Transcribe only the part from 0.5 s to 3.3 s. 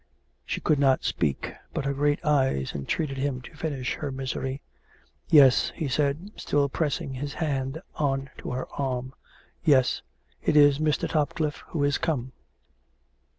could not speak, but her great eyes entreated